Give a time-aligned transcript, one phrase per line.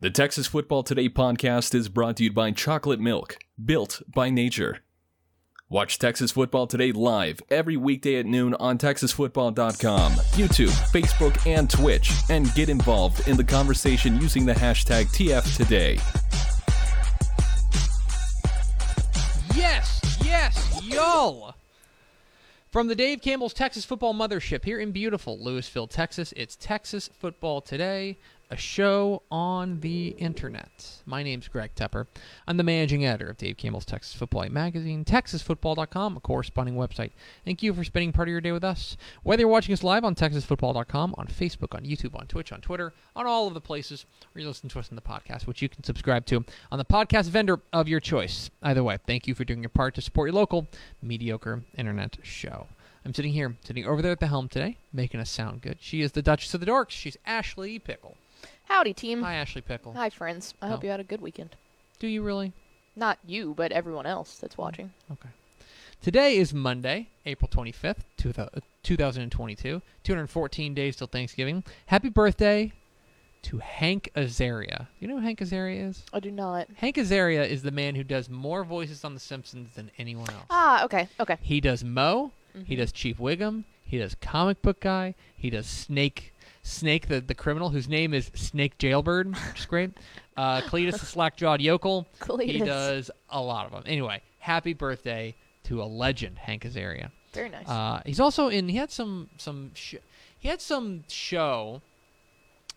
[0.00, 4.78] The Texas Football Today podcast is brought to you by Chocolate Milk, built by nature.
[5.68, 12.12] Watch Texas Football Today live every weekday at noon on TexasFootball.com, YouTube, Facebook, and Twitch,
[12.30, 15.96] and get involved in the conversation using the hashtag TFToday.
[19.56, 21.56] Yes, yes, y'all.
[22.70, 27.62] From the Dave Campbell's Texas Football Mothership here in beautiful Lewisville, Texas, it's Texas Football
[27.62, 28.18] Today,
[28.50, 31.02] a show on the internet.
[31.04, 32.06] My name's Greg Tepper.
[32.46, 37.10] I'm the managing editor of Dave Campbell's Texas Football magazine, TexasFootball.com, a corresponding website.
[37.44, 38.96] Thank you for spending part of your day with us.
[39.22, 42.94] Whether you're watching us live on TexasFootball.com, on Facebook, on YouTube, on Twitch, on Twitter,
[43.14, 45.68] on all of the places, or you listen to us in the podcast, which you
[45.68, 48.50] can subscribe to on the podcast vendor of your choice.
[48.62, 50.66] Either way, thank you for doing your part to support your local
[51.02, 52.66] mediocre internet show.
[53.04, 55.78] I'm sitting here, sitting over there at the helm today, making us sound good.
[55.80, 56.90] She is the Duchess of the Dorks.
[56.90, 58.16] She's Ashley Pickle.
[58.68, 59.22] Howdy, team.
[59.22, 59.94] Hi, Ashley Pickle.
[59.94, 60.54] Hi, friends.
[60.60, 60.84] I hope Oh.
[60.84, 61.56] you had a good weekend.
[61.98, 62.52] Do you really?
[62.94, 64.92] Not you, but everyone else that's watching.
[65.10, 65.30] Okay.
[66.02, 69.82] Today is Monday, April 25th, two thou- uh, 2022.
[70.04, 71.64] 214 days till Thanksgiving.
[71.86, 72.72] Happy birthday
[73.42, 74.88] to Hank Azaria.
[75.00, 76.02] You know who Hank Azaria is?
[76.12, 76.68] I do not.
[76.76, 80.44] Hank Azaria is the man who does more voices on The Simpsons than anyone else.
[80.50, 81.38] Ah, okay, okay.
[81.40, 82.32] He does Moe.
[82.66, 82.78] He Mhm.
[82.78, 83.64] does Chief Wiggum.
[83.84, 85.14] He does Comic Book Guy.
[85.36, 86.34] He does Snake,
[86.68, 89.90] Snake the, the criminal whose name is Snake Jailbird, which is great.
[90.36, 92.06] Uh, Cletus the slack-jawed yokel.
[92.40, 93.82] He does a lot of them.
[93.86, 97.10] Anyway, happy birthday to a legend, Hank Azaria.
[97.32, 97.68] Very nice.
[97.68, 98.68] Uh, he's also in.
[98.68, 99.72] He had some some.
[99.74, 99.96] Sh-
[100.38, 101.82] he had some show.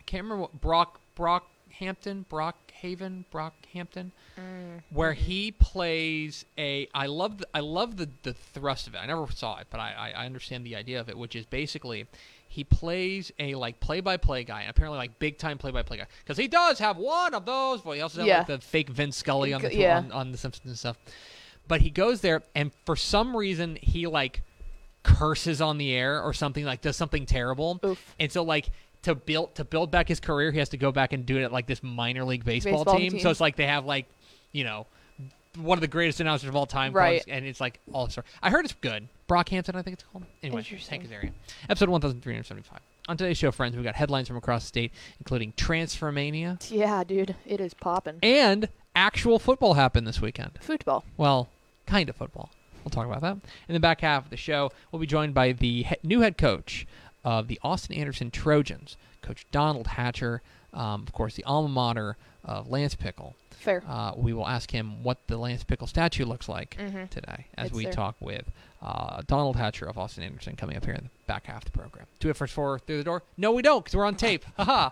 [0.05, 1.47] Can't remember what Brock Brock
[1.79, 5.17] Hampton Brock Haven Brock Hampton Mm, where mhm.
[5.17, 8.99] he plays a I love the, I love the the thrust of it.
[8.99, 11.45] I never saw it, but I, I I understand the idea of it, which is
[11.45, 12.07] basically
[12.51, 16.79] he plays a like play-by-play guy, and apparently like big-time play-by-play guy, because he does
[16.79, 17.81] have one of those.
[17.81, 18.37] But he also has Yeah.
[18.39, 19.97] like the fake Vince Scully on the Yeah.
[19.99, 20.97] on, on the Simpsons and stuff.
[21.67, 24.41] But he goes there, and for some reason he like
[25.03, 28.15] curses on the air or something like does something terrible, Oof.
[28.19, 28.69] and so like
[29.03, 31.43] to build to build back his career, he has to go back and do it
[31.43, 33.11] at like this minor league baseball, Baseball team.
[33.13, 33.19] team.
[33.21, 34.07] So it's like they have like
[34.51, 34.87] you know
[35.57, 37.23] one of the greatest announcers of all time, Right.
[37.27, 38.23] and it's like all star.
[38.41, 39.07] I heard it's good.
[39.27, 40.25] Brockhampton, I think it's called.
[40.43, 40.63] Anyway.
[40.63, 41.31] Tank area.
[41.69, 42.79] Episode one thousand three hundred seventy-five.
[43.07, 47.35] On today's show, friends, we've got headlines from across the state, including Transfermania Yeah, dude,
[47.45, 48.19] it is popping.
[48.21, 50.51] and actual football happened this weekend.
[50.61, 51.03] Football.
[51.17, 51.49] Well,
[51.85, 52.49] kind of football.
[52.83, 53.37] We'll talk about that.
[53.67, 56.37] In the back half of the show, we'll be joined by the he- new head
[56.37, 56.85] coach
[57.23, 60.41] of the Austin Anderson Trojans, Coach Donald Hatcher.
[60.73, 63.35] Um, of course, the alma mater of Lance Pickle.
[63.61, 63.83] Fair.
[63.87, 67.09] Uh, we will ask him what the Lance Pickle statue looks like Mhm.
[67.09, 67.93] today as It's we there.
[67.93, 68.51] talk with
[68.81, 71.77] uh, Donald Hatcher of Austin Anderson coming up here in the back half of the
[71.77, 72.05] program.
[72.19, 73.23] Do we have first four through the door?
[73.37, 74.43] No, we don't because we're on tape.
[74.57, 74.89] Haha.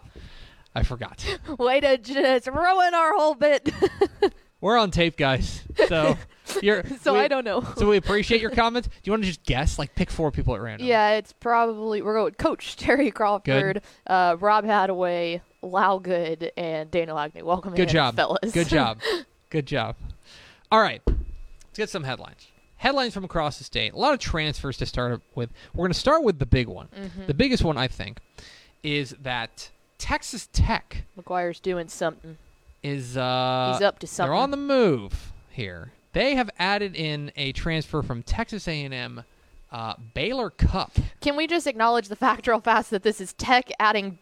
[0.75, 1.25] I forgot.
[1.57, 3.69] Way to just ruin our whole bit.
[4.61, 5.63] We're on tape, guys.
[5.87, 6.17] So
[6.61, 7.63] you're so we- I don't know.
[7.77, 8.89] So we appreciate your comments.
[8.89, 9.79] Do you want to just guess?
[9.79, 10.85] Like pick four people at random.
[10.85, 17.15] yeah, it's probably we're going Coach Terry Crawford, uh, Rob Hadaway, Lau Good, and Dana
[17.15, 17.45] Agnew.
[17.45, 18.15] Welcome Good in, job.
[18.15, 18.51] fellas.
[18.51, 18.99] Good job.
[19.49, 19.95] Good job.
[20.71, 21.01] All right.
[21.07, 22.47] Let's get some headlines.
[22.77, 23.93] Headlines from across the state.
[23.93, 25.49] A lot of transfers to start with.
[25.73, 26.87] We're going to start with the big one.
[26.97, 27.27] Mhm.
[27.27, 28.19] The biggest one, I think,
[28.83, 32.37] is that Texas Tech McGuire's doing something.
[32.81, 34.29] is uh, He's up to something.
[34.31, 35.91] They're on the move here.
[36.13, 39.23] They have added in a transfer from Texas A&M
[39.71, 40.93] uh, Baylor Cupp.
[41.21, 44.17] Can we just acknowledge the fact real fast that this is Tech adding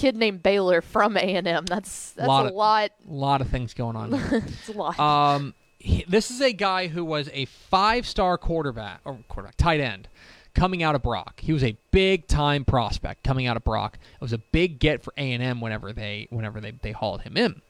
[0.00, 1.66] kid named Baylor from A and M?
[1.66, 2.90] That's that's Lot a of- lot.
[3.06, 4.14] Lot of things going on.
[4.32, 4.98] It's a lot.
[4.98, 10.08] Um, he- this is a guy who was a five-star quarterback or quarterback tight end
[10.54, 11.40] coming out of Brock.
[11.40, 13.98] He was a big-time prospect coming out of Brock.
[14.14, 17.22] It was a big get for A and M whenever they whenever they they hauled
[17.22, 17.62] him in.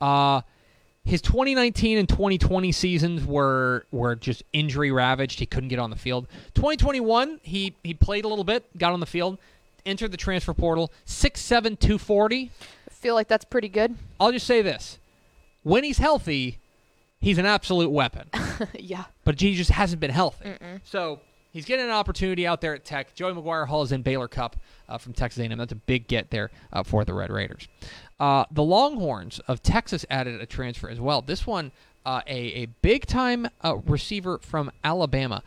[0.00, 0.40] Uh,
[1.06, 5.38] his 2019 and 2020 seasons were were just injury ravaged.
[5.38, 6.26] He couldn't get on the field.
[6.54, 9.38] 2021, he he played a little bit, got on the field,
[9.86, 10.92] entered the transfer portal.
[11.06, 12.50] 6'7", 240.
[12.88, 13.96] I feel like that's pretty good.
[14.18, 14.98] I'll just say this:
[15.62, 16.58] when he's healthy,
[17.20, 18.28] he's an absolute weapon.
[18.78, 19.04] yeah.
[19.24, 20.50] but he just hasn't been healthy.
[20.50, 20.80] Mm-mm.
[20.84, 21.20] So
[21.52, 23.14] he's getting an opportunity out there at Tech.
[23.14, 24.56] Joey McGuire Hall is in Baylor Cupp
[24.88, 25.56] uh, from Texas A&M.
[25.56, 27.66] That's a big get there uh, for the Red Raiders.
[28.20, 31.22] Uh, the Longhorns of Texas added a transfer as well.
[31.22, 31.72] This one,
[32.06, 35.42] uh, a, a big time uh, receiver from Alabama.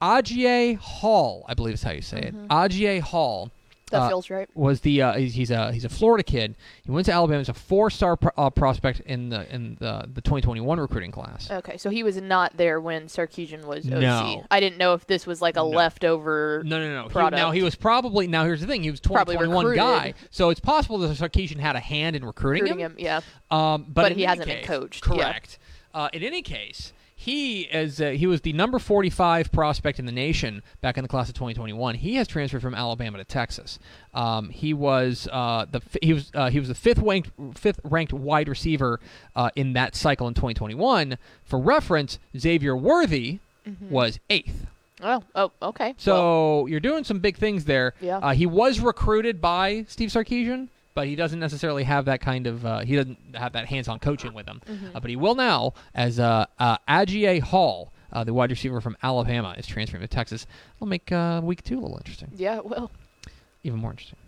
[0.00, 2.48] Agiye Hall, I believe is how you say it.
[2.48, 3.50] Agiye Hall.
[3.90, 4.48] That uh, feels right.
[4.54, 6.56] was the uh, he's, he's a he's a Florida kid.
[6.82, 7.38] He went to Alabama.
[7.40, 11.50] He's a four star pro- uh, prospect in the in the the 2021 recruiting class.
[11.50, 14.00] Okay, so he was not there when Sarkisian was OC.
[14.00, 14.44] No.
[14.50, 15.68] I didn't know if this was like a No.
[15.68, 16.62] leftover.
[16.64, 17.02] No, no, no.
[17.04, 17.36] He, product.
[17.36, 18.82] now he was probably now here's the thing.
[18.82, 22.62] He was Probably 2021 guy, so it's possible that Sarkisian had a hand in recruiting,
[22.64, 22.94] recruiting him.
[22.98, 23.20] Yeah.
[23.50, 25.14] Um, but, But he hasn't been case- coached, yeah.
[25.14, 25.58] Correct.
[25.92, 30.12] Uh, in any case, he is uh, he was the number 45 prospect in the
[30.12, 31.96] nation back in the class of 2021.
[31.96, 33.78] He has transferred from Alabama to Texas.
[34.14, 38.14] Um, he was uh, the he was uh, he was the fifth ranked fifth ranked
[38.14, 39.00] wide receiver
[39.36, 41.18] uh, in that cycle in 2021.
[41.44, 43.90] For reference, Xavier Worthy Mm-hmm.
[43.90, 44.66] was eighth.
[45.02, 45.94] Oh, oh, okay.
[45.98, 46.14] So
[46.62, 47.92] Well, you're doing some big things there.
[48.00, 48.16] Yeah.
[48.16, 52.64] Uh, he was recruited by Steve Sarkisian, but he doesn't necessarily have that kind of
[52.64, 54.60] uh, he doesn't have that hands-on coaching with him.
[54.66, 54.96] Mm-hmm.
[54.96, 56.76] Uh, but he will now as uh, uh,
[57.44, 60.46] Hall, uh, the wide receiver from Alabama, is transferring to Texas.
[60.76, 62.60] It'll make uh, week two a little interesting, yeah.
[62.60, 62.90] Well,
[63.62, 64.18] even more interesting.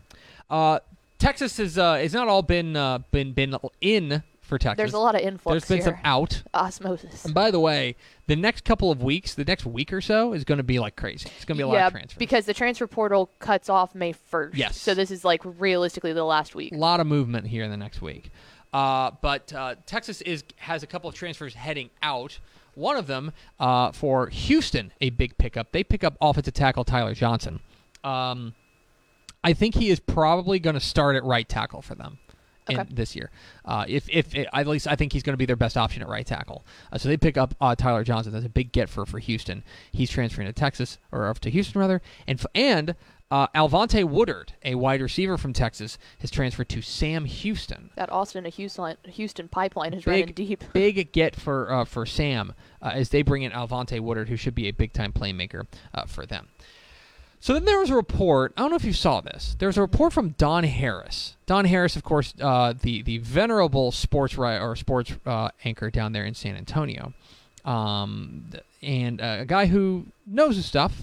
[0.51, 0.81] Uh,
[1.19, 4.77] Texas has uh, has not all been uh, been been in for Texas.
[4.77, 5.97] there's a lot of influx There's been here.
[5.97, 6.43] some out.
[6.53, 7.25] Osmosis.
[7.25, 7.97] And by the way,
[8.27, 10.95] the next couple of weeks, the next week or so, is going to be like
[10.95, 11.31] crazy.
[11.37, 12.19] It's going to be a lot of transfers.
[12.19, 14.51] because the transfer portal cuts off May 1st.
[14.53, 14.79] Yes.
[14.79, 16.73] So this is like realistically the last week.
[16.73, 18.31] A lot of movement here in the next week.
[18.75, 22.39] Uh, but uh, Texas is has a couple of transfers heading out.
[22.75, 25.73] One of them uh, for Houston, a big pickup.
[25.73, 27.61] They pick up offensive tackle Tyler Johnson.
[28.05, 28.55] Um,
[29.45, 32.19] I think he is probably going to start at right tackle for them
[32.71, 32.85] Okay.
[32.91, 33.31] this year.
[33.65, 36.09] Uh, if if at least I think he's going to be their best option at
[36.09, 36.65] right tackle.
[36.93, 38.33] Uh, so they pick up uh, Tyler Johnson.
[38.33, 39.65] That's a big get for for Houston.
[39.91, 42.95] He's transferring to Texas or to Houston rather, and and.
[43.31, 47.89] Uh, Alvante Woodard, a wide receiver from Texas, has transferred to Sam Houston.
[47.97, 50.63] That Austin to Houston, Houston pipeline is running deep.
[50.75, 54.55] big get for uh, for Sam uh, as they bring in Alvante Woodard, who should
[54.55, 56.49] be a big time playmaker uh, for them.
[57.43, 58.53] So then there was a report.
[58.57, 59.57] I don't know if you saw this.
[59.59, 61.35] There was a report from Don Harris.
[61.45, 66.13] Don Harris, of course, uh, the the venerable sports ri- or sports uh, anchor down
[66.13, 67.13] there in San Antonio,
[67.65, 68.45] um,
[68.81, 70.95] and uh, a guy who knows his stuff.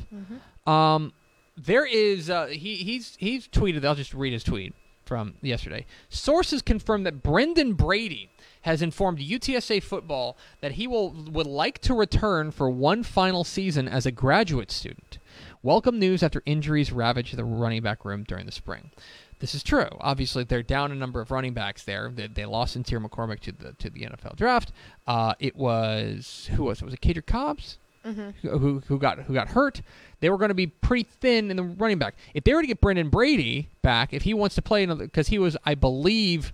[0.65, 1.11] Um,
[1.57, 3.83] there is uh, he he's he's tweeted.
[3.83, 5.85] I'll just read his tweet from yesterday.
[6.07, 8.29] Sources confirm that Brenden Brady
[8.61, 13.89] has informed UTSA football that he will would like to return for one final season
[13.89, 15.17] as a graduate student.
[15.61, 18.91] Welcome news after injuries ravaged the running back room during the spring.
[19.39, 19.89] This is true.
[19.99, 22.09] Obviously, they're down a number of running backs there.
[22.13, 24.71] They, they lost Sincere McCormick to the to the NFL draft.
[25.05, 26.85] Uh, it was who was it?
[26.85, 27.77] Was it Cater Cobbs?
[28.41, 29.81] who, who who got who got hurt.
[30.21, 32.15] They were going to be pretty thin in the running back.
[32.33, 35.27] If they were to get Brenden Brady back, if he wants to play another, because
[35.27, 36.53] he was, I believe,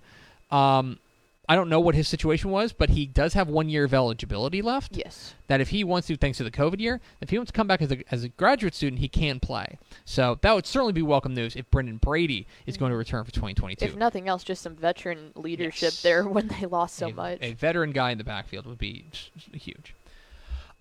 [0.50, 0.98] um,
[1.48, 4.62] I don't know what his situation was, but he does have one year of eligibility
[4.62, 4.96] left.
[4.96, 5.34] Yes.
[5.46, 7.68] That if he wants to, thanks to the COVID year, if he wants to come
[7.68, 9.78] back as a, as a graduate student, he can play.
[10.04, 13.30] So that would certainly be welcome news if Brenden Brady is going to return for
[13.30, 13.84] 2022.
[13.84, 16.02] If nothing else, just some veteran leadership Yes.
[16.02, 17.38] there when they lost so a, much.
[17.40, 19.04] A veteran guy in the backfield would be
[19.52, 19.94] huge.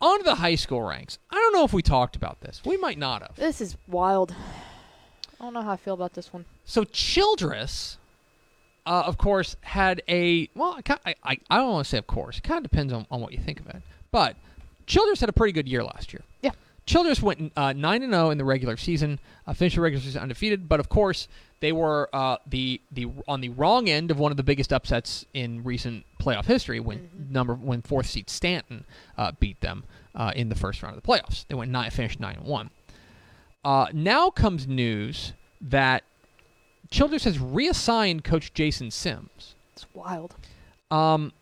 [0.02, 1.20] On to the high school ranks.
[1.30, 2.62] I don't know if we talked about this.
[2.66, 3.36] We might not have.
[3.36, 4.34] This is wild.
[5.40, 6.46] I don't know how I feel about this one.
[6.66, 7.98] So Childress,
[8.86, 10.80] uh, of course, had a well.
[11.06, 12.38] I, I, I don't want to say of course.
[12.38, 13.82] It kind of depends on, on what you think of it.
[14.12, 14.36] But
[14.86, 16.22] Childress had a pretty good year last year.
[16.42, 16.52] Yeah.
[16.86, 20.22] Childress went uh, nine and zero in the regular season, uh, finished the regular season
[20.22, 20.70] undefeated.
[20.70, 21.28] But of course,
[21.60, 25.26] they were uh, the the on the wrong end of one of the biggest upsets
[25.34, 28.86] in recent playoff history when number when fourth seed Stanton
[29.18, 29.84] uh, beat them
[30.14, 31.48] uh, in the first round of the playoffs.
[31.48, 32.70] They went nine, finished nine and one.
[33.64, 36.04] Uh, now comes news that
[36.92, 39.56] Childress has reassigned Coach Jason Sims.
[39.74, 40.36] It's wild.
[40.92, 41.34] Um,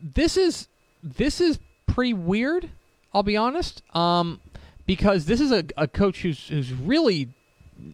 [0.00, 0.68] this is
[1.02, 2.70] this is pretty weird.
[3.14, 3.82] I'll be honest.
[3.94, 4.40] Um,
[4.86, 7.28] because this is a, a coach who's who's really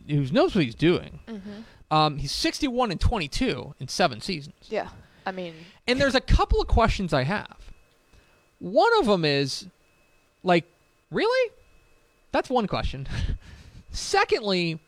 [0.08, 1.18] who knows what he's doing.
[1.90, 4.54] Um, he's 61 and 22 in seven seasons.
[4.68, 4.88] Yeah.
[5.24, 5.54] I mean,
[5.86, 7.56] And there's a couple of questions I have.
[8.58, 9.66] One of them is,
[10.42, 10.64] like,
[11.10, 11.52] really?
[12.32, 13.08] That's one question.
[13.90, 14.80] Secondly,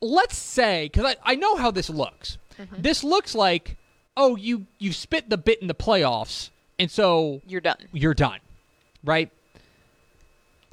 [0.00, 2.38] let's say, because I, I know how this looks.
[2.76, 3.76] This looks like,
[4.16, 7.76] oh, you you spit the bit in the playoffs, and so you're done.
[7.92, 8.40] you're done,
[9.04, 9.30] right?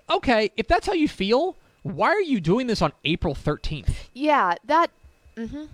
[0.10, 4.08] Okay, if that's how you feel, why are you doing this on April 13th?
[4.13, 4.89] Yeah, that.
[5.38, 5.65] hmm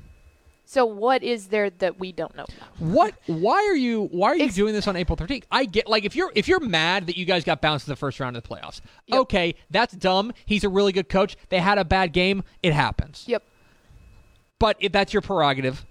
[0.71, 2.45] So what is there that we don't know?
[2.79, 3.13] What?
[3.27, 4.07] Why are you?
[4.13, 5.45] Why are you doing this on April thirteenth?
[5.51, 7.97] I get like if you're if you're mad that you guys got bounced in the
[7.97, 8.79] first round of the playoffs.
[9.07, 9.19] Yep.
[9.19, 10.31] Okay, that's dumb.
[10.45, 11.35] He's a really good coach.
[11.49, 12.45] They had a bad game.
[12.63, 13.25] It happens.
[13.27, 13.43] Yep.
[14.59, 15.85] But if that's your prerogative,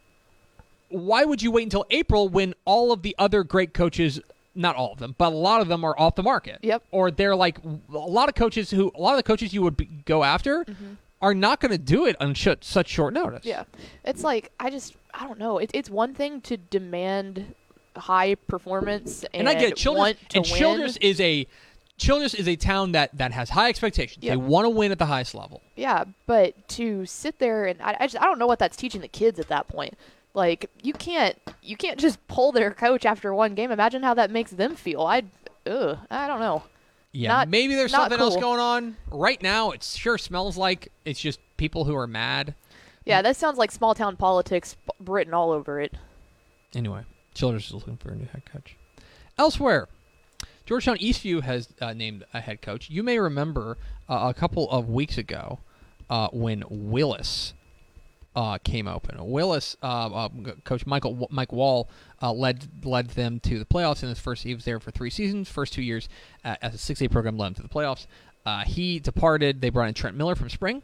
[0.88, 4.18] why would you wait until April when all of the other great coaches,
[4.54, 6.58] not all of them, but a lot of them are off the market?
[6.62, 6.84] Yep.
[6.90, 9.76] Or they're like a lot of coaches who a lot of the coaches you would
[9.76, 10.94] be, go after mm-hmm.
[11.22, 13.44] Are not going to do it on sh- such short notice.
[13.44, 13.64] Yeah,
[14.04, 15.58] it's like I just I don't know.
[15.58, 17.54] It, it's one thing to demand
[17.96, 19.76] high performance and, And, I get it.
[19.78, 20.44] To and win.
[20.44, 21.46] Childress is a
[21.98, 24.24] Childress is a town that that has high expectations.
[24.24, 24.32] Yeah.
[24.32, 25.60] They want to win at the highest level.
[25.76, 29.02] Yeah, but to sit there and I, I just I don't know what that's teaching
[29.02, 29.98] the kids at that point.
[30.32, 33.70] Like you can't you can't just pull their coach after one game.
[33.70, 35.02] Imagine how that makes them feel.
[35.02, 35.24] I,
[35.66, 36.62] ugh, I don't know.
[37.12, 39.72] Yeah, Not- maybe there's something else going on right now.
[39.72, 42.54] It sure smells like it's just people who are mad.
[43.04, 45.94] Yeah, that sounds like small town politics written all over it.
[46.74, 47.02] Anyway,
[47.34, 48.76] Childress is looking for a new head coach.
[49.36, 49.88] Elsewhere,
[50.66, 52.88] Georgetown Eastview has uh, named a head coach.
[52.90, 53.76] You may remember
[54.08, 55.58] uh, a couple of weeks ago
[56.08, 57.54] uh, when Willis
[58.36, 59.16] uh, came open.
[59.30, 60.28] Willis, uh, uh,
[60.64, 61.88] coach Michael Mike Wall,
[62.22, 64.44] uh, led led them to the playoffs in his first.
[64.44, 65.48] He was there for three seasons.
[65.48, 66.08] First two years
[66.44, 68.06] uh, as a six A program led them to the playoffs.
[68.46, 69.60] Uh, he departed.
[69.60, 70.82] They brought in Trent Miller from Spring.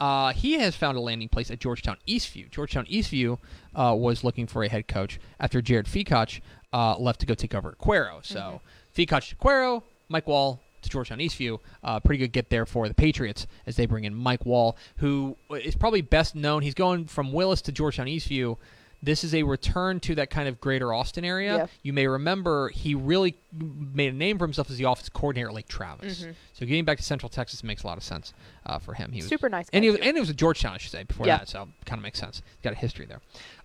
[0.00, 2.50] Uh, he has found a landing place at Georgetown Eastview.
[2.50, 3.38] Georgetown Eastview
[3.74, 6.40] uh, was looking for a head coach after Jared Feacock
[6.72, 8.24] uh, left to go take over at Cuero.
[8.24, 8.62] So
[8.96, 10.60] Feacock to Cuero, Mike Wall
[10.94, 11.58] Georgetown Eastview.
[11.82, 15.36] Uh, pretty good get there for the Patriots as they bring in Mike Wall, who
[15.50, 16.62] is probably best known.
[16.62, 18.56] He's going from Willis to Georgetown Eastview.
[19.02, 21.56] This is a return to that kind of greater Austin area.
[21.56, 21.66] Yeah.
[21.82, 25.54] You may remember he really made a name for himself as the offense coordinator at
[25.54, 26.20] Lake Travis.
[26.54, 28.32] So getting back to Central Texas makes a lot of sense
[28.64, 29.12] uh, for him.
[29.12, 31.02] He was Super nice and he was, and it was at Georgetown, I should say,
[31.02, 31.36] before Yeah.
[31.38, 31.50] that.
[31.50, 32.40] So it kind of makes sense.
[32.56, 33.20] He's got a history there.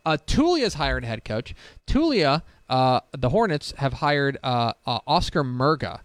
[0.05, 1.55] Uh, Tulia's hired a head coach.
[1.87, 6.01] Tulia, uh, the Hornets have hired uh, uh, Oscar Murga.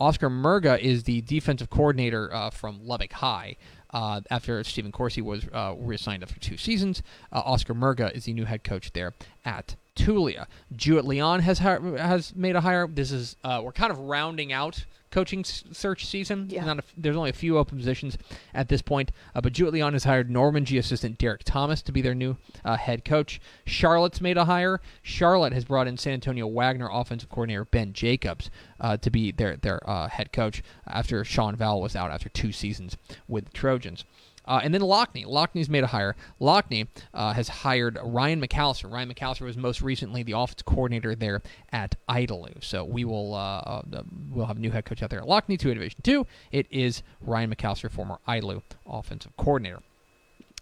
[0.00, 3.56] Oscar Murga is the defensive coordinator uh, from Lubbock High.
[3.92, 7.02] Uh, after Stephen Corsi was uh, reassigned after two seasons,
[7.32, 9.14] uh, Oscar Murga is the new head coach there
[9.44, 10.46] at Tulia.
[10.74, 12.86] Jewett Leon has hi- has made a hire.
[12.86, 16.48] This is uh, we're kind of rounding out coaching s- search season.
[16.50, 16.70] Yeah.
[16.70, 18.16] A, there's only a few open positions
[18.54, 22.00] at this point, uh, but Jewett Leon has hired Normandy assistant Derek Thomas to be
[22.02, 23.40] their new uh, head coach.
[23.66, 24.80] Charlotte's made a hire.
[25.02, 28.50] Charlotte has brought in San Antonio Wagner offensive coordinator Ben Jacobs
[28.80, 32.52] uh, to be their their uh, head coach after Sean Val was out after two
[32.52, 32.96] seasons
[33.28, 34.04] with the Trojans.
[34.50, 35.24] Uh, and then Lockney.
[35.24, 36.16] Lockney's made a hire.
[36.40, 38.90] Lockney uh, has hired Ryan McAllister.
[38.92, 41.40] Ryan McAllister was most recently the offensive coordinator there
[41.72, 42.62] at Idalou.
[42.64, 43.82] So we will uh, uh,
[44.30, 46.26] we'll have a new head coach out there at Lockney, two Division two.
[46.50, 49.80] It is Ryan McAllister, former Idalou offensive coordinator.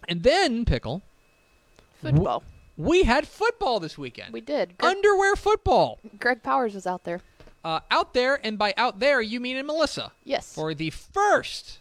[0.07, 1.01] And then pickle,
[2.01, 2.43] Football.
[2.77, 4.33] we had football this weekend.
[4.33, 4.77] We did.
[4.77, 7.21] Greg, Underwear football Greg Powers was out there.
[7.65, 10.53] uh, out there, and by out there you mean in Melissa Yes.
[10.53, 11.79] for the first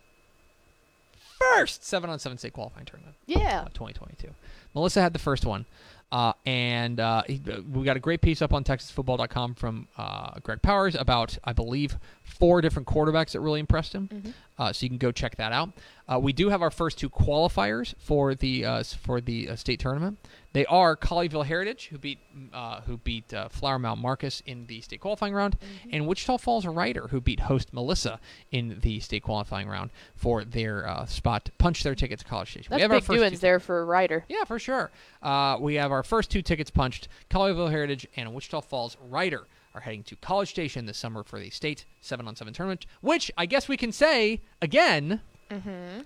[1.39, 3.17] first seven on seven state qualifying tournament.
[3.27, 3.63] yeah.
[3.63, 4.29] of 2022.
[4.75, 5.67] Melissa had the first one.
[6.11, 10.63] Uh, and uh, he- we got a great piece up on TexasFootball.com from uh, Greg
[10.63, 11.99] Powers about, I believe,
[12.29, 14.35] four different quarterbacks that really impressed him.
[14.59, 15.71] Uh, so you can go check that out.
[16.09, 19.79] Uh, we do have our first two qualifiers for the uh, for the uh, state
[19.81, 20.19] tournament.
[20.53, 22.19] They are Colleyville Heritage, who beat
[22.53, 25.57] uh, who beat uh, Flower Mound Marcus in the state qualifying round,
[25.93, 28.19] and Wichita Falls Rider, who beat host Melissa
[28.51, 32.51] in the state qualifying round for their uh, spot to punch their ticket to College
[32.51, 32.71] Station.
[32.71, 34.25] we That's have our big first doings two- there for rider.
[34.29, 34.91] yeah, for sure.
[35.23, 37.07] Uh, we have our first two tickets punched.
[37.31, 41.51] Colleyville Heritage and Wichita Falls Rider are heading to College Station this summer for the
[41.51, 45.21] state seven on seven tournament, which I guess we can say again.
[45.51, 46.01] Mm-hmm.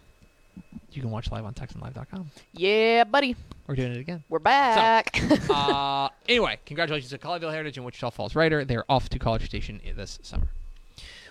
[0.93, 2.31] You can watch live on TexanLive.com.
[2.53, 3.35] Yeah, buddy.
[3.67, 4.23] We're doing it again.
[4.29, 5.19] We're back.
[5.51, 8.65] uh, anyway, congratulations to Colleyville Heritage and Wichita Falls Rider.
[8.65, 10.49] They're off to College Station this summer.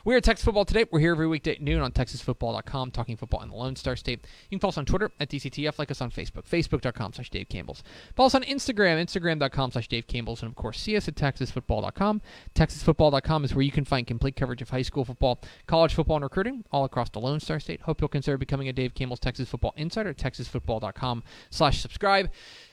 [0.03, 0.86] We're at Texas Football Today.
[0.89, 4.25] We're here every weekday at noon on TexasFootball.com, talking football in the Lone Star State.
[4.50, 7.50] You can follow us on Twitter at DCTF, like us on Facebook, Facebook.com slash Dave
[7.50, 7.84] Campbell's.
[8.15, 12.22] Follow us on Instagram, Instagram.com slash Dave Campbell's, and of course, see us at TexasFootball.com.
[12.55, 16.24] TexasFootball.com is where you can find complete coverage of high school football, college football, and
[16.24, 17.81] recruiting all across the Lone Star State.
[17.81, 22.29] Hope you'll consider becoming a Dave Campbell's Texas Football Insider at TexasFootball.com slash subscribe.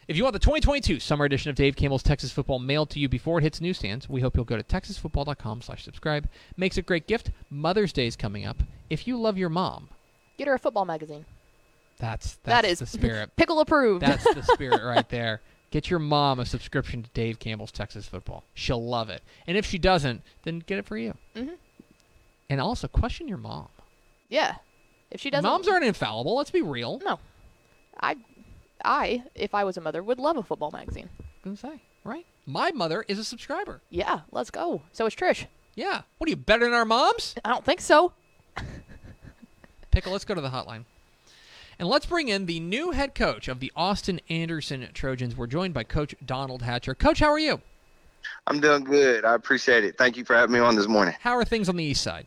[0.09, 3.11] If you want the 2022 summer edition of Dave Campbell's Texas Football mailed to you
[3.11, 6.27] before it hits newsstands, we hope you'll go to texasfootball.com slash subscribe.
[6.57, 7.31] Makes a great gift.
[7.51, 8.63] Mother's Day is coming up.
[8.89, 9.91] If you love your mom,
[10.39, 11.27] Get her a football magazine.
[11.99, 13.31] that's, That that's the spirit.
[13.37, 14.03] Pickle approved.
[14.03, 15.41] That's the spirit right there.
[15.73, 18.45] Get your mom a subscription to Dave Campbell's Texas Football.
[18.55, 19.21] She'll love it.
[19.47, 21.15] And if she doesn't, then get it for you.
[21.37, 21.57] Mhm.
[22.49, 23.69] And also, question your mom.
[24.31, 24.55] yeah.
[25.11, 26.37] If she doesn't, Moms aren't infallible.
[26.37, 27.01] Let's be real.
[27.05, 27.19] No.
[27.99, 28.17] I,
[28.85, 31.09] I, if I was a mother, would love a football magazine.
[31.19, 32.27] I'm gonna say, right?
[32.47, 33.81] My mother is a subscriber.
[33.91, 34.83] Yeah, let's go.
[34.93, 35.47] So is Trish.
[35.75, 36.03] Yeah.
[36.19, 37.35] What are you better than our moms?
[37.45, 38.13] I don't think so.
[39.91, 40.85] Pickle, let's go to the hotline.
[41.79, 45.37] And let's bring in the new head coach of the Austin Anderson Trojans.
[45.37, 46.95] We're joined by Coach Donald Hatcher.
[46.95, 47.61] Coach, how are you?
[48.49, 49.25] I'm doing good.
[49.25, 49.97] I appreciate it.
[49.97, 51.15] Thank you for having me on this morning.
[51.21, 52.27] How are things on the east side?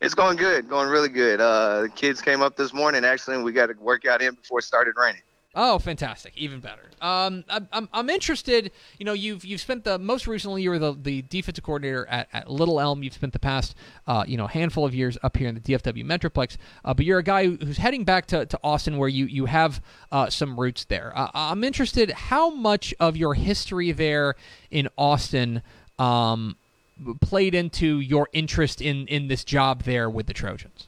[0.00, 1.40] It's going good, going really good.
[1.40, 4.58] Uh, the kids came up this morning actually, and we got a workout in before
[4.58, 5.22] it started raining.
[5.54, 6.34] Oh, fantastic!
[6.36, 6.90] Even better.
[7.00, 8.70] Um, I'm, I'm interested.
[8.98, 12.28] You know, you've you've spent the most recently you were the, the defensive coordinator at,
[12.34, 13.02] at Little Elm.
[13.02, 13.74] You've spent the past
[14.06, 16.58] uh, you know handful of years up here in the DFW Metroplex.
[16.84, 19.82] Uh, but you're a guy who's heading back to, to Austin, where you you have
[20.12, 21.12] uh, some roots there.
[21.16, 22.10] Uh, I'm interested.
[22.10, 24.34] How much of your history there
[24.70, 25.62] in Austin
[25.98, 26.56] um,
[27.22, 30.87] played into your interest in in this job there with the Trojans?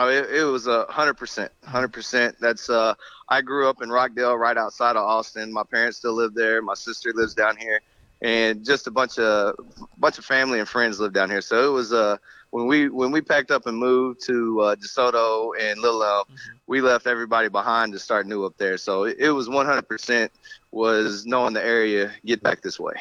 [0.00, 2.36] Oh, it, it was a hundred percent, hundred percent.
[2.40, 2.94] That's uh,
[3.28, 5.52] I grew up in Rockdale, right outside of Austin.
[5.52, 6.62] My parents still live there.
[6.62, 7.80] My sister lives down here,
[8.22, 9.56] and just a bunch of
[9.98, 11.40] bunch of family and friends live down here.
[11.40, 12.16] So it was uh,
[12.50, 16.56] when we when we packed up and moved to uh, DeSoto and Little Elm, mm-hmm.
[16.68, 18.76] we left everybody behind to start new up there.
[18.78, 20.30] So it, it was one hundred percent
[20.70, 22.94] was knowing the area, get back this way.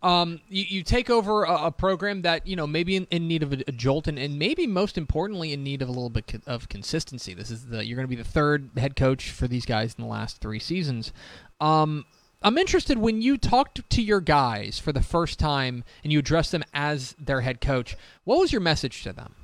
[0.00, 3.42] Um, you, you take over a, a, program that you know maybe in, in need
[3.42, 6.40] of a, a jolt, and, and, maybe most importantly in need of a little bit
[6.46, 7.34] of consistency.
[7.34, 10.04] This is the you're going to be the third head coach for these guys in
[10.04, 11.12] the last three seasons.
[11.60, 12.04] Um,
[12.40, 16.52] I'm interested when you talked to your guys for the first time and you addressed
[16.52, 17.96] them as their head coach.
[18.22, 19.34] What was your message to them?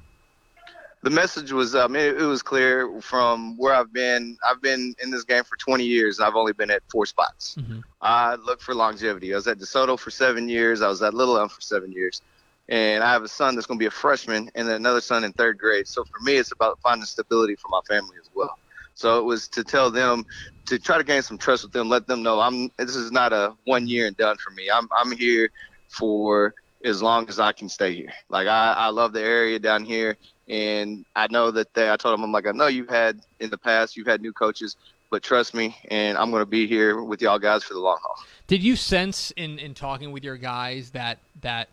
[1.04, 4.38] The message was um, it, it, was clear from where I've been.
[4.48, 6.18] I've been in this game for 20 years.
[6.18, 7.56] and I've only been at four spots.
[7.60, 7.80] Mm-hmm.
[8.00, 9.34] I look for longevity.
[9.34, 10.80] I was at DeSoto for seven years.
[10.80, 12.22] I was at Little Elm for seven years,
[12.70, 15.24] and I have a son that's going to be a freshman, and then another son
[15.24, 15.86] in third grade.
[15.86, 18.58] So for me, it's about finding stability for my family as well.
[18.94, 20.24] So it was to tell them
[20.66, 22.70] to try to gain some trust with them, let them know I'm.
[22.78, 24.70] This is not a one year and done for me.
[24.72, 25.50] I'm I'm here
[25.88, 28.12] for as long as I can stay here.
[28.28, 30.16] Like I, I love the area down here.
[30.48, 33.50] And I know that they, I told them, I'm like, I know you've had in
[33.50, 34.76] the past, you've had new coaches,
[35.10, 37.98] but trust me, and I'm going to be here with y'all guys for the long
[38.02, 38.16] haul.
[38.46, 41.68] Did you sense in, in talking with your guys that, that,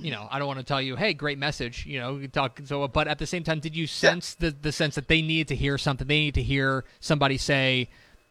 [0.00, 2.88] you know, I don't want to tell you, hey, great message, you know, talk so,
[2.88, 4.48] but at the same time, did you sense yeah.
[4.48, 6.08] the, the sense that they needed to hear something?
[6.08, 7.88] They need to hear somebody say,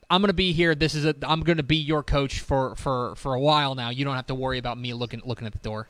[0.09, 0.75] I'm going to be here.
[0.75, 3.89] This is a, I'm going to be your coach for, for, for a while now.
[3.89, 5.87] You don't have to worry about me looking, looking at the door.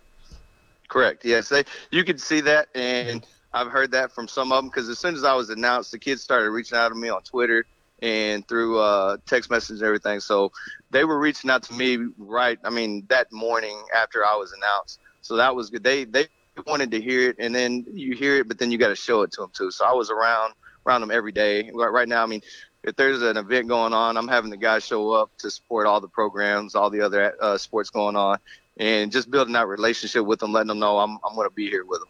[0.88, 1.26] Correct.
[1.26, 1.50] Yes.
[1.50, 2.67] They, you could see that.
[2.76, 5.92] And, I've heard that from some of them because as soon as I was announced,
[5.92, 7.66] the kids started reaching out to me on Twitter
[8.02, 10.20] and through uh, text message and everything.
[10.20, 10.52] So
[10.90, 12.58] they were reaching out to me right.
[12.64, 15.00] I mean, that morning after I was announced.
[15.22, 15.84] So that was good.
[15.84, 16.28] They they
[16.66, 19.22] wanted to hear it, and then you hear it, but then you got to show
[19.22, 19.72] it to them too.
[19.72, 20.54] So I was around
[20.86, 21.70] around them every day.
[21.74, 22.42] Right now, I mean,
[22.84, 26.02] if there's an event going on, I'm having the guys show up to support all
[26.02, 28.40] the programs, all the other uh, sports going on,
[28.78, 31.70] and just building that relationship with them, letting them know I'm I'm going to be
[31.70, 32.10] here with them.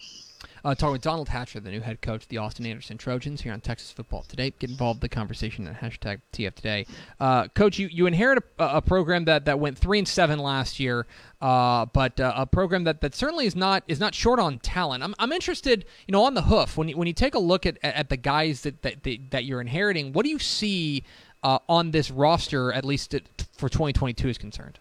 [0.64, 3.52] Uh, talking with Donald Hatcher, the new head coach of the Austin Anderson Trojans here
[3.52, 4.54] on Texas Football Today.
[4.60, 6.86] Get involved in the conversation at hashtag TF Today.
[7.20, 10.80] Uh, coach, you, you inherit a, a, program that, that went three and seven last
[10.80, 11.08] year,
[11.42, 15.04] uh, but uh, a program that, that certainly is not is not short on talent.
[15.04, 17.66] I'm, I'm interested, you know, on the hoof when you, when you take a look
[17.66, 20.14] at, at the guys that, that, that you're inheriting.
[20.14, 21.04] What do you see
[21.42, 23.16] uh, on this roster, at least
[23.58, 24.78] for 2022, is concerned?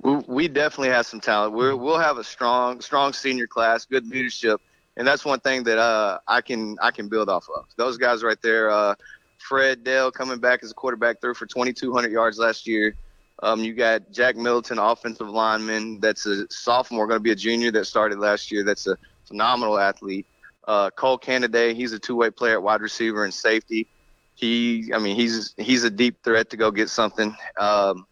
[0.00, 1.54] We definitely have some talent.
[1.54, 4.60] we will have a strong, strong senior class, good leadership
[4.96, 7.64] and that's one thing that uh, I can I can build off of.
[7.76, 8.94] Those guys right there, uh,
[9.38, 12.94] Fred Dell coming back as a quarterback, threw for 2,200 yards last year.
[13.42, 17.72] Um, you got Jack Middleton, offensive lineman, that's a sophomore, going to be a junior
[17.72, 18.62] that started last year.
[18.62, 20.26] That's a phenomenal athlete.
[20.68, 23.88] Uh, Cole Canaday, he's a two-way player at wide receiver and safety.
[24.36, 27.34] He, I mean, he's he's a deep threat to go get something.
[27.58, 28.06] Um,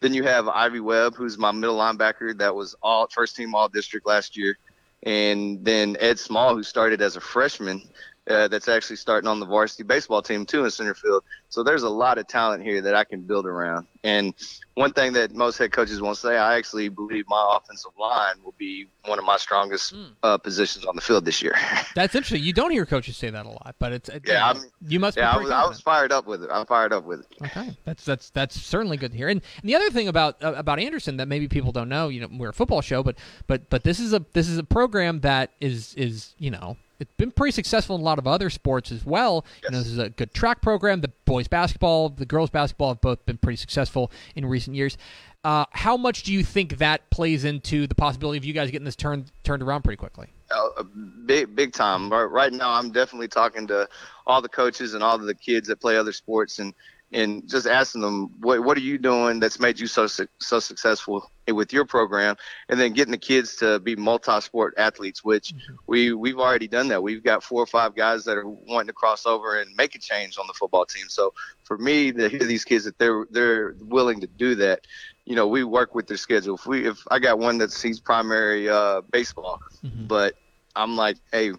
[0.00, 3.68] then you have Ivy Webb, who's my middle linebacker that was all first team all
[3.68, 4.56] district last year
[5.02, 7.82] and then Ed Small, who started as a freshman,
[8.28, 11.22] uh, that's actually starting on the varsity baseball team too in center field.
[11.48, 13.86] So there's a lot of talent here that I can build around.
[14.02, 14.34] And
[14.74, 18.54] one thing that most head coaches won't say, I actually believe my offensive line will
[18.58, 20.10] be one of my strongest mm.
[20.22, 21.54] uh, positions on the field this year.
[21.94, 22.42] That's interesting.
[22.42, 24.52] You don't hear coaches say that a lot, but it's yeah.
[24.52, 24.54] I
[24.86, 25.16] you must.
[25.16, 26.50] Yeah, I was, I was, fired up with it.
[26.52, 27.26] I'm fired up with it.
[27.42, 29.28] Okay, that's that's that's certainly good to hear.
[29.28, 32.20] And, and the other thing about uh, about Anderson that maybe people don't know, you
[32.20, 35.20] know, we're a football show, but but but this is a this is a program
[35.20, 38.90] that is is you know it's been pretty successful in a lot of other sports
[38.92, 39.44] as well.
[39.62, 39.62] Yes.
[39.64, 41.00] You know, this is a good track program.
[41.00, 44.96] The boys basketball, the girls basketball have both been pretty successful in recent years.
[45.44, 48.84] Uh, how much do you think that plays into the possibility of you guys getting
[48.84, 50.26] this turned turned around pretty quickly?
[50.50, 50.82] Uh,
[51.24, 52.12] big big time.
[52.12, 53.88] Right now, I'm definitely talking to
[54.26, 56.74] all the coaches and all the kids that play other sports, and
[57.12, 61.30] and just asking them what what are you doing that's made you so so successful
[61.52, 62.36] with your program,
[62.68, 65.74] and then getting the kids to be multi-sport athletes, which mm-hmm.
[65.86, 67.02] we we've already done that.
[67.02, 69.98] We've got four or five guys that are wanting to cross over and make a
[69.98, 71.06] change on the football team.
[71.08, 74.86] So for me to hear these kids that they're they're willing to do that,
[75.24, 76.56] you know, we work with their schedule.
[76.56, 80.06] If we if I got one that sees primary uh, baseball, mm-hmm.
[80.06, 80.34] but
[80.74, 81.52] I'm like, hey,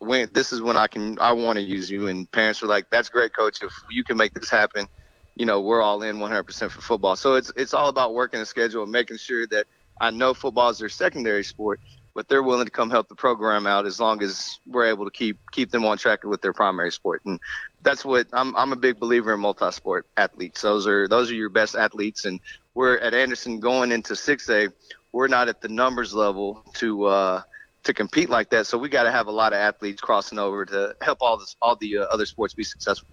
[0.00, 2.90] when this is when I can I want to use you and parents are like
[2.90, 3.62] that's great coach.
[3.62, 4.88] If you can make this happen
[5.36, 7.16] you know we're all in 100% for football.
[7.16, 9.66] So it's it's all about working the schedule and making sure that
[10.00, 11.80] I know football is their secondary sport
[12.14, 15.10] but they're willing to come help the program out as long as we're able to
[15.10, 17.22] keep keep them on track with their primary sport.
[17.24, 17.38] And
[17.82, 20.60] that's what I'm I'm a big believer in multi-sport athletes.
[20.60, 22.24] Those are those are your best athletes.
[22.24, 22.40] And
[22.74, 24.72] we're at Anderson going into 6A
[25.12, 27.42] we're not at the numbers level to uh
[27.84, 28.66] to compete like that.
[28.66, 31.56] So we got to have a lot of athletes crossing over to help all this,
[31.62, 33.08] all the uh, other sports be successful.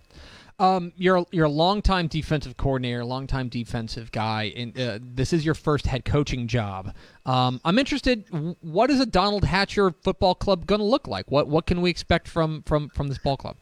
[0.59, 5.53] Um, you're you're a longtime defensive coordinator, longtime defensive guy, and uh, this is your
[5.53, 6.95] first head coaching job.
[7.27, 8.25] Um, I'm interested.
[8.61, 11.29] What is a Donald Hatcher football club going to look like?
[11.29, 13.55] What what can we expect from from from this ball club?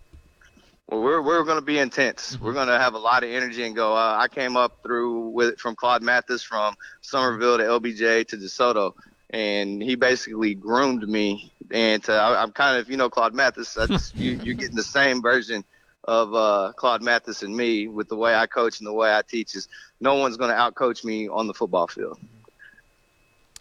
[0.88, 2.36] Well, we're we're going to be intense.
[2.36, 2.46] Mm-hmm.
[2.46, 3.94] We're going to have a lot of energy and go.
[3.94, 8.94] Uh, I came up through with from Claude Mathis from Somerville to LBJ to DeSoto
[9.36, 11.52] and he basically groomed me.
[11.70, 13.74] And to, I, am kind of, you know, Claude Mathis.
[13.74, 15.66] That's you, you're getting the same version
[16.06, 19.24] of uh, Claude Mathis and me with the way I coach and the way I
[19.28, 19.56] teach.
[19.56, 19.68] Is
[20.00, 22.18] no one's going to outcoach me on the football field.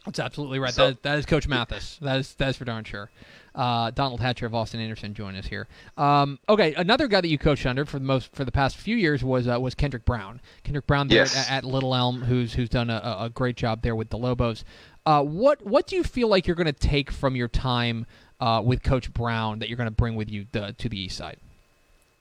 [0.05, 0.73] That's absolutely right.
[0.73, 1.99] So, that, is, that is Coach Mathis.
[2.03, 3.11] That is that is for darn sure.
[3.55, 5.69] Uh, Donald Hatcher of Austin Anderson join us here.
[5.97, 8.97] Um, okay, another guy that you coached under for the most for the past few
[8.97, 10.41] years was uh, was Kendrick Brown.
[10.63, 11.49] Kendrick Brown there yes.
[11.49, 14.65] at, at, Little Elm, who's who's done a, a great job there with the Lobos.
[15.07, 18.07] Uh, what what do you feel like you're going to take from your time
[18.41, 21.17] uh, with Coach Brown that you're going to bring with you the, to the East
[21.17, 21.39] Side?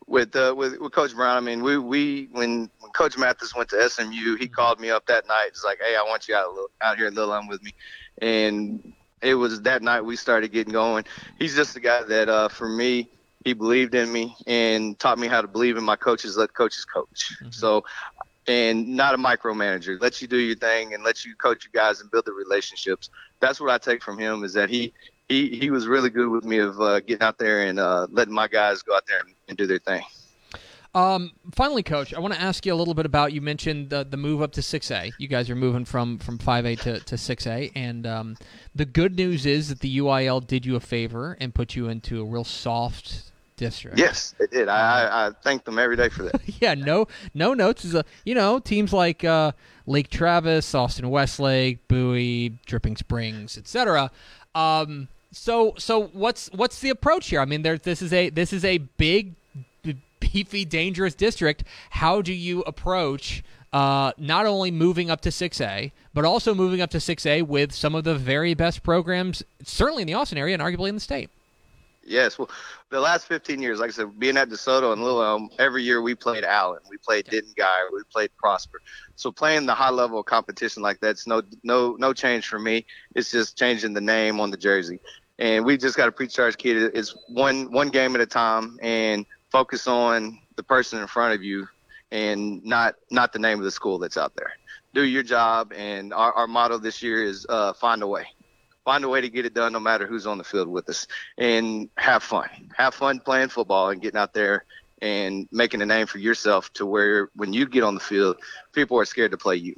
[0.05, 3.69] With, uh, with with Coach Brown, I mean, we we when, when Coach Mathis went
[3.69, 4.53] to SMU, he mm-hmm.
[4.53, 5.49] called me up that night.
[5.51, 7.73] He's like, "Hey, I want you out out here in Little Elm with me,"
[8.21, 11.05] and it was that night we started getting going.
[11.39, 13.09] He's just a guy that, uh, for me,
[13.43, 16.37] he believed in me and taught me how to believe in my coaches.
[16.37, 17.33] Let coaches coach.
[17.41, 17.51] Mm-hmm.
[17.51, 17.85] So
[18.47, 19.99] and not a micromanager.
[20.01, 23.09] Let you do your thing and let you coach you guys and build the relationships.
[23.39, 24.93] That's what I take from him is that he
[25.29, 28.33] he he was really good with me of uh, getting out there and uh, letting
[28.33, 30.03] my guys go out there and, and do their thing.
[30.95, 33.33] Um, finally, Coach, I want to ask you a little bit about.
[33.33, 35.11] You mentioned the the move up to six A.
[35.17, 38.37] You guys are moving from from five A to to six A, and um,
[38.75, 42.21] the good news is that the UIL did you a favor and put you into
[42.21, 43.31] a real soft
[43.63, 43.97] district.
[43.97, 44.67] Yes, they did.
[44.67, 46.41] I, I, thank them every day for that.
[46.61, 49.53] yeah, no no notes is a you know teams like uh,
[49.87, 54.11] Lake Travis, Austin Westlake, Bowie, Dripping Springs, etc.
[54.53, 57.39] Um, so so what's what's the approach here?
[57.39, 59.33] I mean, there this is a this is a big,
[60.19, 61.63] beefy, dangerous district.
[61.91, 63.43] How do you approach?
[63.71, 67.95] Uh, not only moving up to 6A, but also moving up to 6A with some
[67.95, 71.31] of the very best programs, certainly in the Austin area and arguably in the state.
[72.05, 72.49] Yes, well,
[72.89, 76.01] the last 15 years, like I said, being at DeSoto and Little Elm, every year
[76.01, 78.81] we played Allen, we played Denton Guyer, we played Prosper.
[79.15, 82.85] So playing the high level of competition like that's no no no change for me.
[83.15, 84.99] It's just changing the name on the jersey,
[85.39, 86.91] and we just got to preach to our kid.
[86.93, 91.43] It's one one game at a time, and focus on the person in front of
[91.43, 91.67] you,
[92.11, 94.51] and not not the name of the school that's out there.
[94.93, 98.25] Do your job, and our, our motto this year is uh, find a way
[98.85, 101.07] find a way to get it done no matter who's on the field with us.
[101.37, 102.49] And have fun.
[102.75, 104.65] Have fun playing football and getting out there
[105.01, 108.37] and making a name for yourself to where when you get on the field
[108.71, 109.75] people are scared to play you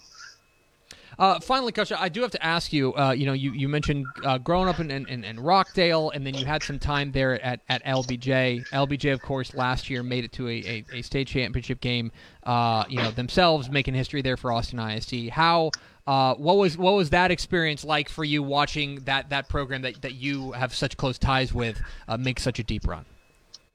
[1.17, 2.93] uh, finally, Coach, I do have to ask you.
[2.95, 6.33] Uh, you know, you, you mentioned uh, growing up in, in, in, Rockdale, and then
[6.33, 8.67] you had some time there at, at LBJ.
[8.69, 12.11] LBJ, of course, last year made it to a, a, a state championship game.
[12.43, 15.29] Uh, you know, themselves making history there for Austin ISD.
[15.29, 15.71] How
[16.07, 20.01] uh, what was what was that experience like for you watching that that program that,
[20.01, 23.05] that you have such close ties with uh, make such a deep run?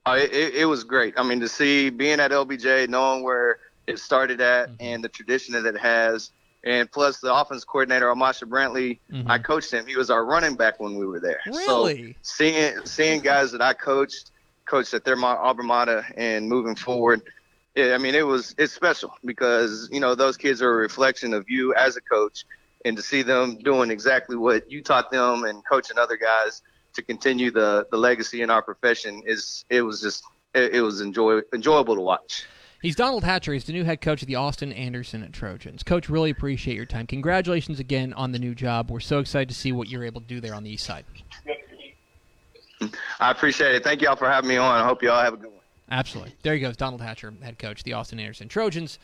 [0.07, 1.13] Uh, it, it, was great.
[1.19, 4.77] I mean, to see being at LBJ, knowing where it started at, mm-hmm.
[4.81, 6.31] and the tradition that it has,
[6.65, 9.31] and plus the offense coordinator Amasha Brantley, mm-hmm.
[9.31, 9.87] I coached him.
[9.87, 11.41] He was our running back when we were there.
[11.47, 12.13] Really?
[12.13, 14.31] So seeing seeing guys that I coached,
[14.67, 17.23] coached at their Alma Mater, and moving forward
[17.75, 21.33] yeah, I mean, it was it's special because you know those kids are a reflection
[21.33, 22.45] of you as a coach,
[22.85, 26.63] and to see them doing exactly what you taught them and coaching other guys
[26.95, 31.01] to continue the the legacy in our profession is it was just it, it was
[31.01, 32.45] enjoy, enjoyable to watch.
[32.83, 33.53] He's Donald Hatcher.
[33.53, 35.83] He's the new head coach of the Austin Anderson at Trojans.
[35.83, 37.07] Coach, really appreciate your time.
[37.07, 38.91] Congratulations again on the new job.
[38.91, 41.05] We're so excited to see what you're able to do there on the east side.
[43.21, 43.85] I appreciate it.
[43.85, 44.75] Thank y'all for having me on.
[44.81, 45.61] I hope y'all have a good one.
[45.91, 46.35] absolutely.
[46.43, 48.99] There he goes, Donald Hatcher, head coach, of the Austin Anderson Trojans.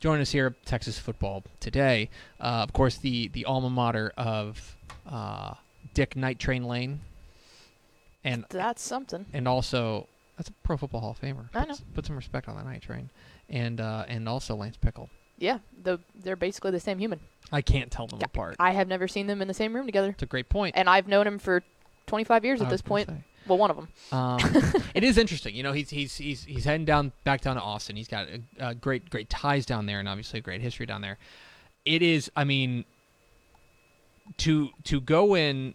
[0.00, 2.10] Join us here at Texas football today.
[2.38, 4.76] Uh, of course, the the alma mater of
[5.08, 5.54] uh,
[5.94, 7.00] Dick Night Train Lane,
[8.22, 9.24] and That's something.
[9.32, 11.48] and also that's a Pro Football Hall of Famer.
[11.54, 11.74] I Put, know.
[11.94, 13.10] put some respect on that Night Train,
[13.48, 15.08] and uh, and also Lance Pickle.
[15.38, 17.20] Yeah, the they're basically the same human.
[17.52, 18.56] I can't tell them Yeah, apart.
[18.58, 20.74] I have never seen them in the same room together, It's a great point.
[20.76, 21.62] and I've known him for
[22.06, 23.08] 25 years I at this point.
[23.08, 23.16] say.
[23.46, 23.88] Well, one of them.
[24.10, 24.38] Um,
[24.94, 25.54] it is interesting.
[25.54, 27.94] You know, he's he's he's he's heading down back down to Austin.
[27.96, 31.02] He's got a, a great great ties down there, and obviously a great history down
[31.02, 31.18] there.
[31.84, 32.30] It is.
[32.36, 32.84] I mean,
[34.38, 35.74] to to go in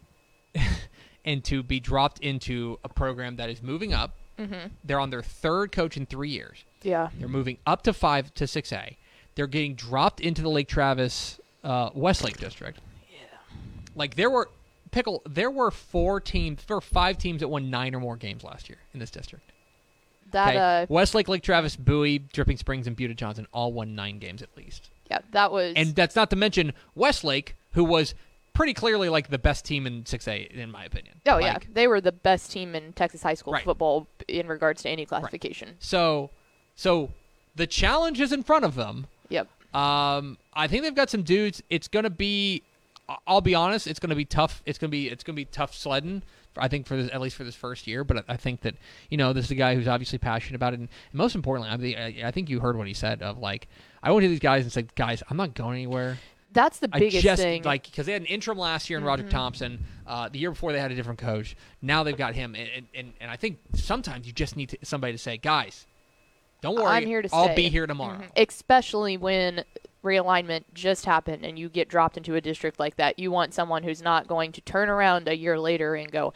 [1.26, 4.16] and to be dropped into a program that is moving up.
[4.40, 4.68] Mm-hmm.
[4.84, 6.64] They're on their third coach in three years.
[6.82, 7.10] Yeah.
[7.20, 8.98] They're moving up to five to six A.
[9.36, 12.80] They're getting dropped into the Lake Travis uh, Westlake district.
[13.12, 13.18] Yeah.
[13.96, 14.50] Like there were
[14.92, 15.22] pickle.
[15.30, 16.64] There were four teams.
[16.66, 19.52] There were five teams that won nine or more games last year in this district.
[20.32, 20.84] That Okay?
[20.84, 24.50] uh, Westlake, Lake Travis, Bowie, Dripping Springs, and Buda Johnson all won nine games at
[24.56, 24.90] least.
[25.10, 25.74] yeah, that was.
[25.76, 28.14] And that's not to mention Westlake, who was
[28.60, 31.16] pretty clearly like the best team in six A in my opinion.
[31.28, 33.64] oh yeah, they were the best team in Texas high school Right.
[33.64, 35.76] football in regards to any classification.
[35.80, 36.30] So,
[36.76, 37.12] so
[37.56, 39.08] the challenge is in front of them.
[39.30, 39.48] Yep.
[39.74, 41.64] Um, I think they've got some dudes.
[41.70, 42.64] It's gonna be.
[43.08, 43.88] I- I'll be honest.
[43.88, 44.62] It's gonna be tough.
[44.66, 45.08] It's gonna be.
[45.10, 46.22] It's gonna be tough sledding.
[46.58, 48.04] I think for this, at least for this first year.
[48.04, 48.76] But I think that
[49.10, 51.78] you know this is a guy who's obviously passionate about it, and most importantly, I,
[51.78, 53.68] mean, I I think you heard what he said of like
[54.04, 56.18] I went to these guys and said, guys, I'm not going anywhere.
[56.52, 57.64] That's the biggest I just thing.
[57.64, 59.84] like because they had an interim last year in Roger Thompson.
[60.08, 61.56] Uh, the year before they had a different coach.
[61.82, 65.14] Now they've got him, and and, and I think sometimes you just need to, somebody
[65.14, 65.86] to say, guys,
[66.62, 67.56] don't worry, I'm here to I'll stay.
[67.56, 68.18] be here tomorrow.
[68.20, 68.32] Mhm.
[68.48, 69.64] Especially when
[70.04, 73.20] realignment just happened and you get dropped into a district like that.
[73.20, 76.34] You want someone who's not going to turn around a year later and go,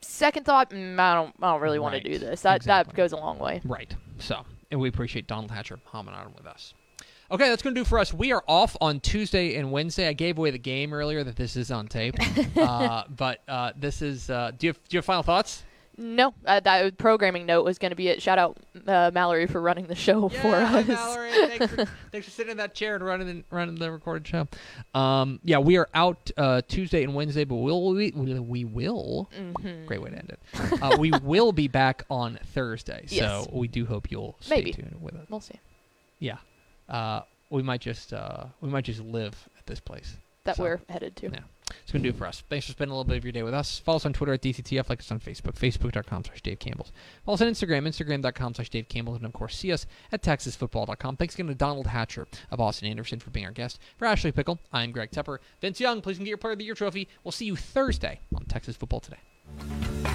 [0.00, 2.04] second thought, mm, I don't, I don't really want Right.
[2.04, 2.42] to do this.
[2.42, 3.60] That that goes a long way.
[3.64, 3.94] Right.
[4.18, 6.74] So, and we appreciate Donald Hatcher homming on with us.
[7.30, 8.12] Okay, that's going to do for us.
[8.12, 10.06] We are off on Tuesday and Wednesday.
[10.08, 12.14] I gave away the game earlier that this is on tape,
[12.56, 14.28] uh, but uh, this is.
[14.30, 15.64] Uh, do you have, do you have final thoughts?
[15.96, 18.20] No, uh, that programming note was going to be it.
[18.20, 20.88] Shout out uh, Mallory for running the show for us.
[20.88, 21.30] Mallory.
[21.32, 24.48] Thanks for, thanks for sitting in that chair and running the, running the recorded show.
[24.98, 29.30] Um, yeah, we are out uh, Tuesday and Wednesday, but we'll we, we will.
[29.38, 29.86] Mhm.
[29.86, 30.40] Great way to end it.
[30.82, 33.44] Uh, we will be back on Thursday, Yes.
[33.44, 34.72] so we do hope you'll stay Maybe.
[34.72, 35.26] tuned with us.
[35.30, 35.60] We'll see.
[36.18, 36.38] Yeah,
[36.88, 40.16] uh, we might just uh, we might just live at this place.
[40.44, 41.30] That So, we're headed to.
[41.30, 41.38] yeah.
[41.82, 42.42] It's going to do it for us.
[42.50, 43.78] Thanks for spending a little bit of your day with us.
[43.78, 46.92] Follow us on Twitter at DCTF, like us on Facebook, facebook.com slash Dave Campbell's.
[47.24, 51.16] Follow us on Instagram, instagram.com slash Dave Campbell's, and of course, see us at texasfootball.com.
[51.16, 53.78] Thanks again to Donald Hatcher of Austin Anderson for being our guest.
[53.96, 55.38] For Ashley Pickle, I'm Greg Tepper.
[55.62, 57.08] Vince Young, please can get your Player of the Year trophy.
[57.24, 60.13] We'll see you Thursday on Texas Football Today.